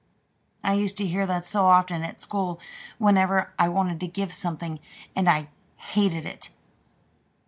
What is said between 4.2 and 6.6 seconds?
something, and I I hated it.